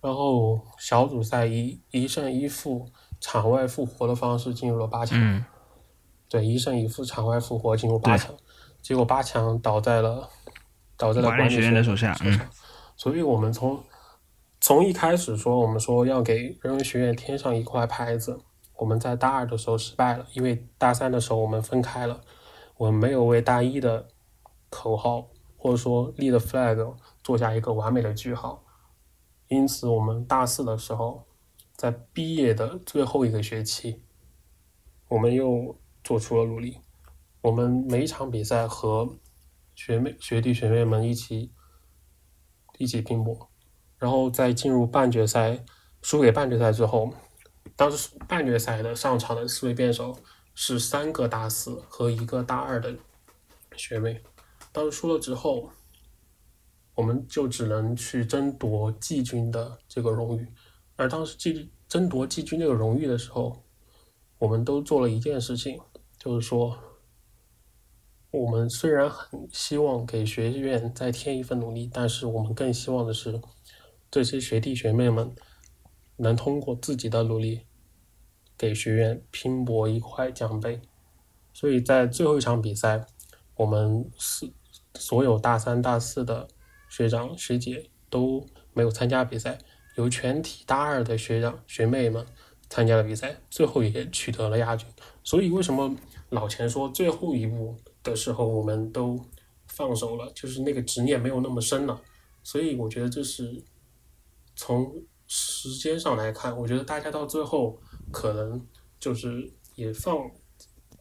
[0.00, 5.44] 然后小组赛一一胜一负场外复活的方式进入了八强。
[6.28, 8.32] 对，一胜一负场外复活进入八强，
[8.80, 10.28] 结果八强倒在了
[10.96, 12.16] 倒在了管理学院的手下。
[12.22, 12.40] 嗯，
[12.96, 13.82] 所以我们从
[14.60, 18.38] 从一开始说，我们说要给人文学院添上一块牌子，
[18.76, 22.20] 我们在大二的时候失败了，因为大三的时候我们分开了，
[22.76, 24.06] 我们没有为大一的。
[24.74, 28.64] 口号或者说立的 flag 做下一个完美的句号，
[29.48, 31.26] 因此我们大四的时候，
[31.76, 34.02] 在毕业的最后一个学期，
[35.08, 36.80] 我们又做出了努力。
[37.40, 39.16] 我们每一场比赛和
[39.74, 41.52] 学妹学弟学妹们一起
[42.78, 43.48] 一起拼搏，
[43.98, 45.64] 然后在进入半决赛
[46.02, 47.12] 输给半决赛之后，
[47.76, 50.16] 当时半决赛的上场的四位辩手
[50.54, 52.96] 是三个大四和一个大二的
[53.76, 54.22] 学妹。
[54.74, 55.70] 当输了之后，
[56.96, 60.48] 我们就只能去争夺季军的这个荣誉。
[60.96, 63.62] 而当时季争夺季军这个荣誉的时候，
[64.36, 65.80] 我们都做了一件事情，
[66.18, 66.76] 就是说，
[68.32, 73.40] 我们虽然很希望给学院再添一份努力，但是我们更希望的是，
[74.10, 75.32] 这些学弟学妹们
[76.16, 77.60] 能通过自己的努力，
[78.58, 80.80] 给学院拼搏一块奖杯。
[81.52, 83.06] 所以在最后一场比赛，
[83.54, 84.52] 我们是。
[84.94, 86.48] 所有大三、大四的
[86.88, 89.58] 学长学姐都没有参加比赛，
[89.96, 92.24] 由全体大二的学长学妹们
[92.68, 94.88] 参加了比赛，最后也取得了亚军。
[95.22, 95.94] 所以为什么
[96.30, 99.20] 老钱说最后一步的时候我们都
[99.66, 102.00] 放手了，就是那个执念没有那么深了。
[102.42, 103.62] 所以我觉得这是
[104.54, 107.78] 从时间上来看，我觉得大家到最后
[108.12, 108.64] 可能
[109.00, 110.30] 就是也放，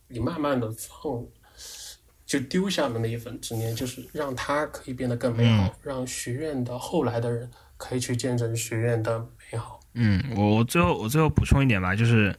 [0.08, 1.26] 也慢慢的放，
[2.34, 9.20] 就丢下了那一份执念，就是让它可以变得更美好，让学院的后来的人可以去见证学院的
[9.52, 9.80] 美好。
[9.94, 12.36] 嗯，我我最后我最后补充一点吧，就是，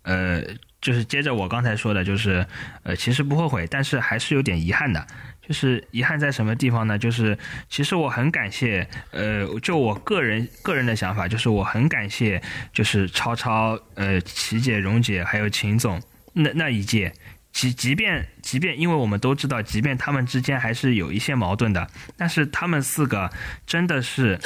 [0.00, 0.42] 呃，
[0.80, 2.46] 就是接着我刚才说的，就是，
[2.84, 5.06] 呃，其实不后悔，但是还是有点遗憾的。
[5.46, 6.98] 就是遗憾在什么地方呢？
[6.98, 7.36] 就是
[7.68, 12.40] 其实我很感谢，呃，就我个人个人的想法，就是我很感谢，
[12.72, 16.00] 就是超超、呃，琪姐、蓉姐还有秦总
[16.32, 17.12] 那那一届。
[17.54, 23.30] 即即便即便，因为我们都知道，即便他们之间还是有一些矛盾的，但是他们四个
[23.64, 24.36] 真的是，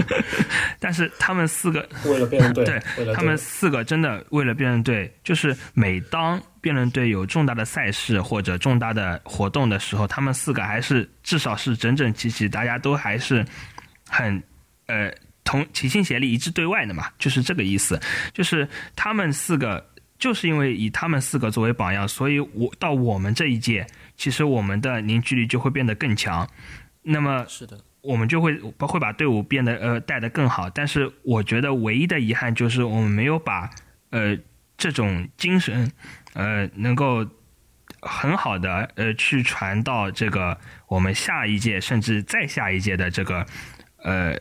[0.78, 13.42] 但是他们四个为了辩论队，对他们四个真的为了辩论队，就是每当辩论队有重大的赛事或者重大的活动的时候，他们四个还是至少是整整齐齐，大家都还是
[14.10, 14.42] 很
[14.88, 15.10] 呃
[15.42, 17.98] 同齐心协力、一致对外的嘛，就是这个意思。
[18.34, 19.82] 就是他们四个，
[20.18, 26.48] 就是因为以他们四个作为榜样，所以我到我们这一届，其实我们的凝聚力就会变得更强。
[27.02, 30.68] 那么是的，我们就会会把队伍变得呃带得更好。
[30.70, 33.70] 但是我觉得唯一的遗憾就是我们没有把
[34.10, 34.36] 呃
[34.76, 35.90] 这种精神
[36.34, 37.26] 呃能够
[38.02, 43.46] 很好的呃去传到这个我们下一届甚至再下一届的这个
[44.02, 44.36] 呃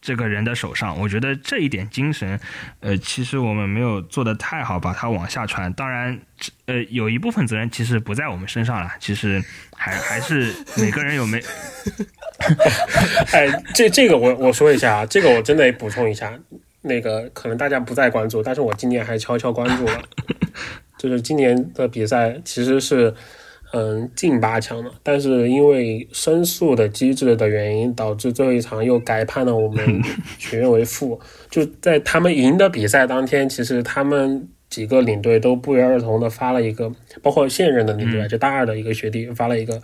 [0.00, 0.98] 这个人的手上。
[1.00, 2.38] 我觉得这一点精神
[2.80, 5.72] 呃其实我们没有做得太好，把它往下传。
[5.72, 6.18] 当然
[6.66, 9.42] 呃有一部分责任其实不在我们身上了，其实
[9.74, 11.40] 还还是每个人有没。
[13.32, 16.38] 哎，这这个我我说一下啊，这个我真的补充一下，
[16.82, 20.02] 那个可能大家不再关注，但是我今年还悄悄关注了，
[20.98, 23.14] 就是今年的比赛其实是
[23.78, 30.02] 嗯进八强了，但是因为申诉的机制的原因，导致最后一场又改判了我们
[30.38, 31.20] 学院为负。
[31.50, 36.90] 就在他们赢的比赛当天，其实他们几个领队都不约而同的发了一个，
[37.22, 39.82] 包括现任的领队，就大二的一个学弟发了一个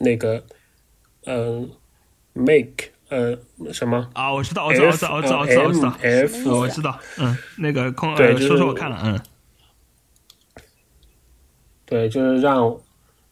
[0.00, 0.42] 那个。
[1.30, 1.68] 嗯、
[2.32, 3.36] make 呃
[3.70, 9.20] 什么啊，我知道，我知道，我知道，我知道，我知道，我知道，F 我知道，嗯，那个空，说说我看了，嗯，
[11.88, 12.76] 对，就是让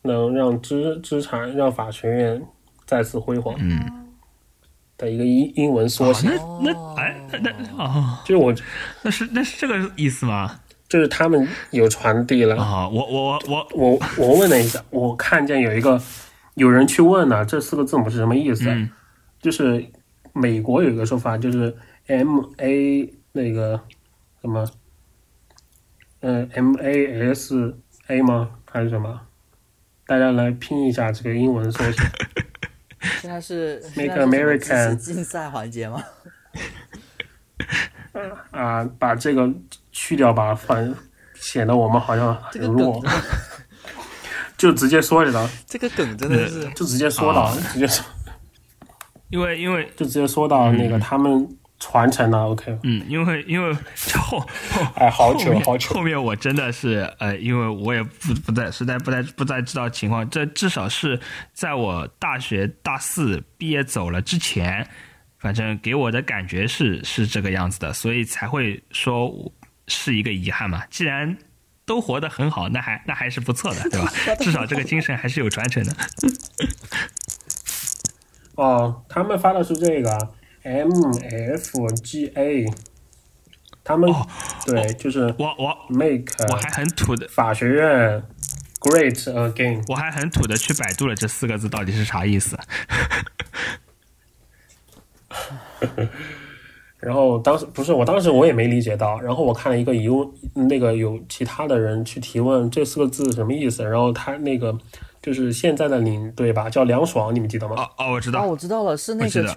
[0.02, 2.42] 能让资资产让法学院
[2.86, 3.78] 再次辉煌，嗯，
[4.96, 6.26] 的一个英英文缩写，
[6.62, 8.54] 那那哎，那那哦，就是我
[9.02, 10.60] 那是那是这个意思吗？
[10.88, 16.00] 就是他们有传递了，啊，我我我我我问了一下，我看见有一个
[16.54, 18.88] 有人去问了这四个字母是什么意思，嗯。
[19.38, 19.86] 就是
[20.32, 23.80] 美国有一个说法，就是 M A 那个
[24.40, 24.66] 什么，
[26.20, 28.50] 嗯、M A S A 吗？
[28.70, 29.20] 还是什么？
[30.06, 32.02] 大家来拼一下这个英文缩写。
[33.20, 36.02] 现在是 Make American 竞赛环节吗？
[38.50, 39.48] 啊，把这个
[39.92, 40.94] 去掉吧，反
[41.34, 43.10] 显得我们好像很弱梗，，
[44.56, 48.04] 就直接说了，这个梗真的是就直接说到，啊直接说，
[49.28, 51.46] 因为因为就直接说到那个他们
[51.78, 53.72] 传承了，OK，嗯，因为因为
[54.14, 54.46] 后后
[54.96, 61.20] 哎，好久好久，后面我真的是呃，因为我也不不在实在不太不太知道情况，这至少是
[61.52, 64.88] 在我大学大四毕业走了之前，
[65.38, 69.52] 反正给我的感觉是是这个样子的，所以才会说
[69.86, 70.82] 是一个遗憾嘛。
[70.90, 71.36] 既然
[71.84, 74.10] 都活得很好，那还那还是不错的，对吧？
[74.40, 75.94] 至少这个精神还是有传承的。
[78.56, 80.30] 哦，他们发的是这个
[80.66, 80.90] M
[81.22, 82.66] F G A，
[83.84, 84.26] 他们、哦
[84.66, 88.20] 对，就是我我 make 我还很土的，法学院
[88.80, 92.58] great again，我还很土的去百度了这四个字到底是啥意思。
[96.98, 100.28] 然后当时不是我当时我也没理解到，然后我看了一个疑问，
[100.68, 104.76] 那个有其他的人去提问这四个字什么意思，然后他那个
[105.22, 107.76] 就是现在的领队吧，叫梁爽，你们记得吗？
[107.76, 109.54] 哦哦，我知哦，道，我知道了，是那个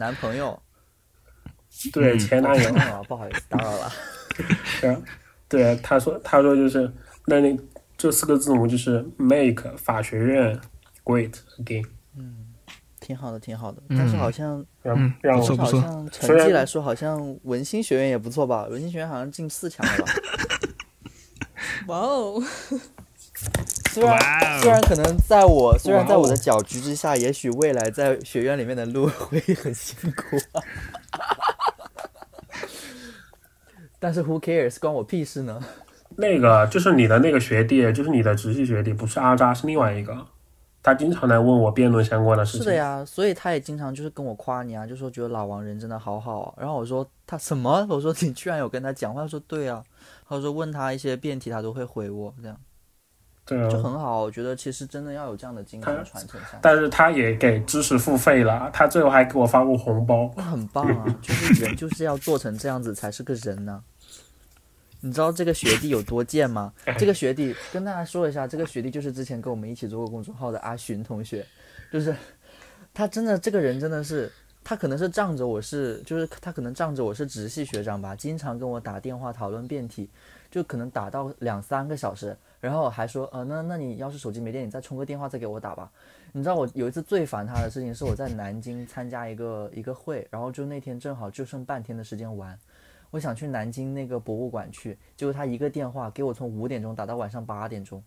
[0.00, 0.60] 男朋友。
[1.92, 3.92] 对，嗯前男友，啊，不好意思，打扰了。
[4.80, 5.02] 对啊，
[5.48, 6.92] 对啊，他说他说就是
[7.26, 7.56] 那你
[7.96, 10.60] 这四个字母就是 make 法学院
[11.04, 11.86] great again，
[12.16, 12.46] 嗯
[12.98, 13.80] 挺好的，挺好的。
[13.88, 18.66] 嗯但是好像，让、嗯不错好像成绩来说，好像文心学院也不错吧？
[18.68, 20.12] 文心学院好像进四强了吧？
[21.86, 22.42] 哇哦，
[23.92, 30.62] 虽然虽然可能在我虽然在我的搅局之下，也许未来在学院里面的路会很辛苦啊。
[33.98, 35.60] 但是 who cares，关我屁事呢？
[36.16, 40.26] 那个就是你的那个学弟，就是你的直系学弟，不是阿扎，是另外一个。
[40.82, 42.62] 他经常来问我辩论相关的事情。
[42.62, 46.54] 是的呀，所以他也经常就是跟我夸你啊，就说觉得老王人真的好好啊。
[46.56, 47.86] 然后我说他什么？
[47.90, 49.22] 我说你居然有跟他讲话？
[49.22, 49.84] 他说对啊。
[50.26, 52.56] 他说问他一些辩题，他都会回我这样。
[53.50, 54.22] 对啊，就很好。
[54.22, 56.56] 我觉得其实真的要有这样的精神传承下。
[56.62, 60.32] 但是他也给知识付费了，他最后还给我发过红包。
[60.36, 63.82] 那很棒啊， 就是人就是要做成这样子才是个人呢。
[65.00, 66.72] 你知道这个学弟有多贱吗？
[66.96, 71.44] 这个学弟跟大家说一下，这个学弟就是之前跟我们一起做过公众号的阿寻同学，
[71.90, 72.14] 就是
[72.94, 74.30] 他真的这个人真的是，
[74.62, 80.08] 他可能是仗着我是，就是他可能仗着我是直系学长吧，经常跟我打电话讨论辩题，
[80.50, 85.90] 就可能打到两三个小时，然后还说，呃，那那你要是手机没电，你再充个电话再给我打吧。
[86.32, 92.56] 你知道我有一次最烦他的事情是我在南京参加一个一个会，然后就那天正好就剩半天的时间玩。
[93.10, 98.00] 我想去南京那个博物馆去，结果他一个电话给我从五点钟打到晚上八点钟，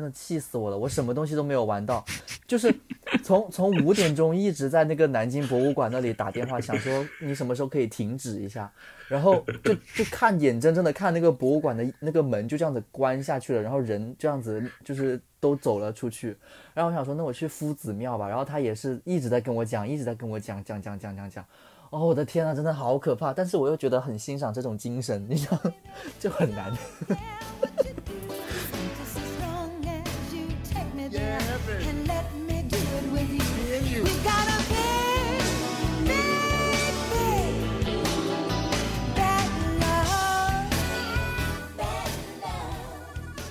[0.00, 0.78] 真的气死我了！
[0.78, 2.02] 我什么东西都没有玩到，
[2.46, 2.74] 就是
[3.22, 8.72] 从从五点钟一直在那个南京博物馆那里打电话，想说你什么时候可以停止一下，
[9.08, 16.34] 然后就就看眼睁睁的看那个博物馆的那个门就这样子关下去了，然后人这样子就是都走了出去，
[16.72, 21.44] 然后我想说那我去夫子庙吧，然后他也是一直在跟我讲，一直在跟我讲讲讲讲讲讲。
[21.90, 23.32] 哦，我的天呐，真的好可怕！
[23.32, 25.60] 但是我又觉得很欣赏这种精神，你知道，
[26.20, 26.72] 就很难。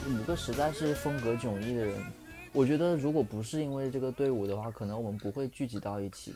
[0.08, 1.96] 五个实在是风格迥异的人，
[2.54, 6.36] 我觉得如果不是因为这个队伍的话，可能我们不会聚集到一起。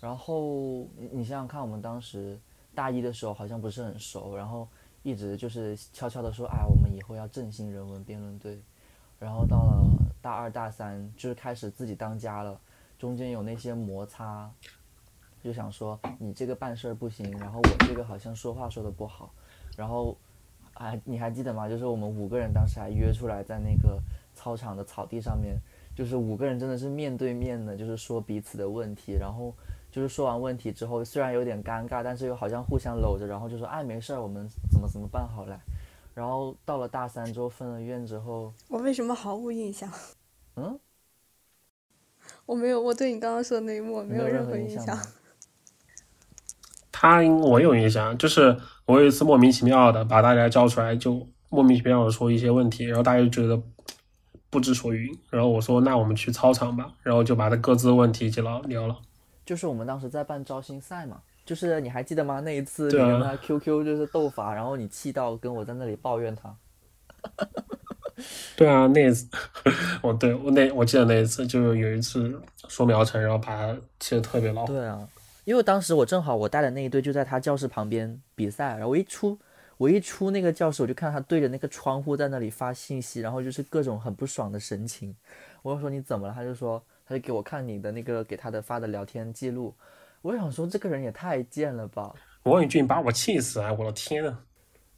[0.00, 2.38] 然后你想想看，我们当时
[2.74, 4.68] 大一的时候好像不是很熟，然后
[5.02, 8.60] 一直就是悄悄的说，哎，我们以后要振兴人文辩论队。
[9.18, 9.84] 然后到了
[10.24, 12.58] 大二大三，就是开始自己当家了，
[12.98, 14.50] 中间有那些摩擦，
[15.42, 19.30] 就想说你这个办事儿不行，然后我这个好像说话说的不好，
[19.76, 20.16] 然后
[20.72, 21.68] 还你还记得吗？
[21.68, 24.00] 就是我们五个人当时还约出来在那个
[24.34, 25.58] 操场的草地上面，
[25.94, 29.52] 就是五个人真的是面对面的，就是说彼此的问题，然后。
[29.94, 35.56] 就是说完问题之后，虽然有点尴尬，但是又好像互相搂着，然后就说：“哎，没事儿，我们怎么怎么办好了。”
[36.14, 39.90] 然后到了大三之后分了院之后，我为什么毫无印象？
[40.56, 40.78] 嗯，
[42.46, 44.96] 我没有，我对你刚刚说的那一幕没有任何印象。
[46.96, 48.56] 他我有印象，就是
[48.86, 53.60] 我有一次莫名其妙的把大家叫出来，就莫名其妙的说一些问题，然后大家就觉得
[54.48, 55.12] 不知所云。
[55.28, 58.96] 然后我说：“那我们去操场吧。”然后就把他各自的问题一起聊聊了。
[59.44, 62.40] 就是我们当时在办招新赛嘛，就是你还记得吗？
[62.40, 66.56] 那一次你跟他 QQ 就是斗法，然后你气到跟我在那里抱怨他。
[68.56, 69.28] 对啊，那一次，
[70.02, 74.64] 我对我那我记得那一次就有一次说苗晨，然后把他气得特别恼。
[74.66, 75.08] 对啊，
[75.44, 79.38] 因为当时我正好我带的那一队就在他教室旁边比赛，然后我一出
[79.76, 85.14] 我一出那个教室，我就看到他对着那个窗户在那里发信息，然后就是各种很不爽的神情。
[85.62, 86.34] 我就说你怎么了？
[86.34, 86.82] 他就说。
[87.06, 89.74] 他就给我看你的那个给他的发的聊天记录，
[90.24, 92.10] 我想说这个人也太贱了吧！
[92.44, 93.70] 王宇俊把我气死啊！
[93.78, 94.34] 我的天呐！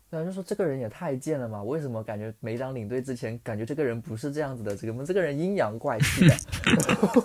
[0.08, 1.60] 对啊，就说这个人也太贱了嘛！
[1.64, 4.76] 为什么感觉没当领队之前，感觉这个人不是这样子的？
[4.76, 6.36] 这个这个人阴阳怪气的。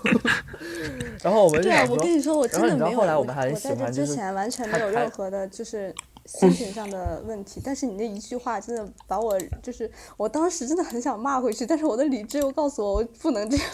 [1.21, 2.97] 然后我们对啊，我跟你说，我真的没有。
[2.97, 5.93] 后来我们还喜欢，之前完全没有任何的，就是
[6.25, 7.61] 心情上的问题。
[7.63, 13.67] 但是你那一句话真的把我，就是我当时真的很想骂回去，但是我的理智又告诉我，我不能这样。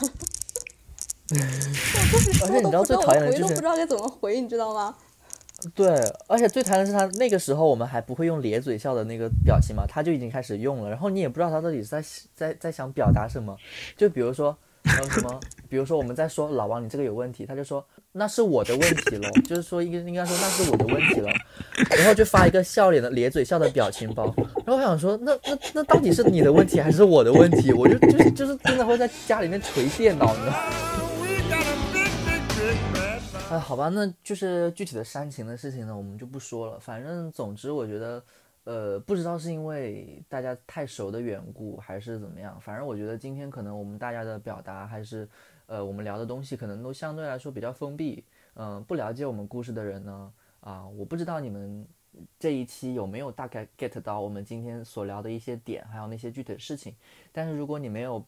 [1.29, 4.95] 而且你知道最讨厌的就是都不知道该怎么回，你知道吗？
[5.73, 12.03] 对，而且最讨厌的是他那个时候我们还不会用咧嘴笑的那个表情嘛，他就已经开始用了，然后你也不知道他到底是在
[12.35, 13.57] 在在想表达什么。
[13.97, 15.39] 就比如说，还有什么？
[15.67, 21.29] 比如说我们在说老王你这个有问题，他就说那是我的问题喽，就是说应该应该说那是我的问题了，
[21.97, 24.31] 然后就发一个笑脸的咧嘴笑的表情包。
[24.63, 27.73] 然后我想说，那那那到底是你的问题还是我的问题？
[27.73, 30.57] 我就就是就是真的会在家里面捶电脑，你知道吗？
[33.49, 36.77] 哎，好吧，那就是具体的煽情的事情呢，我们就不说了。
[36.77, 38.23] 反正总之，我觉得，
[38.65, 42.59] 呃，不知道是因为大家太熟的缘故，还是怎么样。
[42.59, 45.25] 反正我觉得今天可能我们大家的表达，还是，
[45.67, 48.25] 呃，我们聊的东西可能都相对来说比较封闭。
[48.55, 51.87] 嗯，不了解我们故事的人呢，啊，我不知道你们
[52.37, 56.93] 这一期有没有大概 get 到我们今天所聊的一些点，还有那些具体的事情。
[57.31, 58.25] 但是如果你没有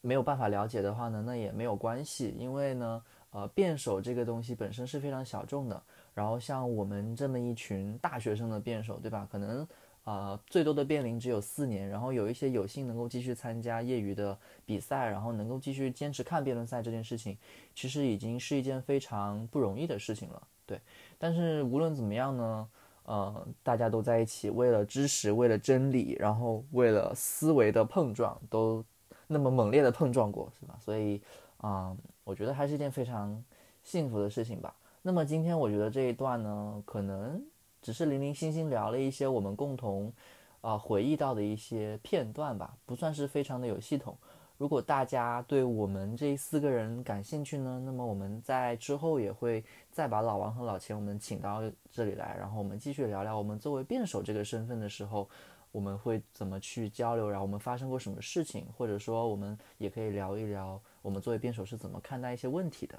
[0.00, 3.02] 没有办法了解的话呢，那也没有关系，因为呢。
[3.32, 5.82] 呃，辩手这个东西本身是非常小众的，
[6.14, 9.26] 然后像我们这么一群大学生的辩手，对吧？
[9.32, 9.66] 可能
[10.04, 17.38] 呃，最多的变龄只有四年，然后有一些有幸能够继续参加业余的比赛，然后能够继续坚持看辩论赛这件事情，
[17.74, 20.42] 其实已经是一件非常不容易的事情了。
[20.66, 20.80] 对，
[21.18, 22.68] 但是无论怎么样呢，
[23.04, 28.84] 呃，大家都在一起，为了知识，为了真理，然后为了思维的碰撞，都
[29.28, 30.76] 那么猛烈的碰撞过，是吧？
[30.80, 31.22] 所以，
[31.58, 33.42] 啊，我觉得还是一件非常
[33.82, 34.74] 幸福的事情吧。
[35.02, 37.42] 那么今天我觉得这一段呢，可能。
[37.84, 40.12] 只是零零星星聊了一些我们共同，
[40.60, 44.16] 啊回忆到的一些片段吧，不算是非常的有系统。
[44.56, 51.60] 如果大家对我们这四个人感兴趣呢，那么我们在之后也会再把老王和老钱我们请到
[51.90, 55.28] 这里来，然后我们继续聊聊我们作为辩手这个身份的时候，
[55.72, 62.96] 我们会怎么去交流，然后我们发生过什么事情，或者说我们也可以聊一聊我们作为辩手是怎么看待一些问题的。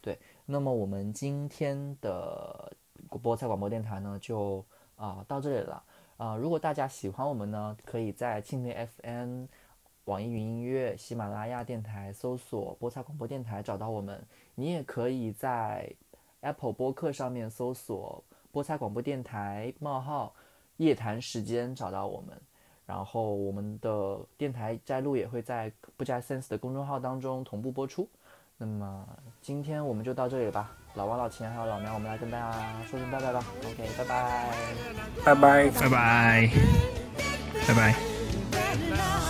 [0.00, 2.72] 对，那么我们今天的。
[3.22, 4.64] 菠菜广播电台呢，就
[4.96, 5.82] 啊到这里了
[6.16, 6.36] 啊！
[6.36, 9.44] 如果大家喜欢我们呢，可以在蜻蜓 FM、
[10.04, 14.24] 网易云音乐、喜马拉雅电台搜索“菠菜广播电台”找到我们。
[14.54, 15.92] 你也可以在
[16.40, 20.34] Apple 播客上面搜索“菠菜广播电台”冒号
[20.76, 22.40] 夜谈时间找到我们。
[22.86, 28.06] 然后我们的电台摘录也会在不加 sense 的公众号当中同步播出。
[28.58, 29.08] 那么
[29.40, 32.52] 今天我们就到这里吧，老王、老钱还有老苗，我们来跟大家
[32.88, 33.44] 说声拜拜吧。
[33.64, 34.54] OK，拜拜，
[35.24, 36.50] 拜拜，拜拜，
[37.66, 39.23] 拜拜。